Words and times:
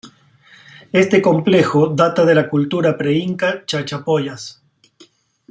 Este 0.91 1.21
complejo 1.21 1.85
data 1.89 2.25
de 2.25 2.33
la 2.33 2.49
cultura 2.49 2.97
pre-inca 2.97 3.65
Chachapoyas. 3.67 4.63